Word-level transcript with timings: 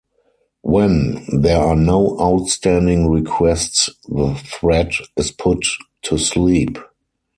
When 0.63 1.25
there 1.43 1.59
are 1.61 1.75
no 1.75 2.19
outstanding 2.19 3.07
requests, 3.11 3.87
the 4.09 4.33
thread 4.33 4.93
is 5.15 5.29
put 5.29 5.63
to 6.05 6.17
sleep. 6.17 6.79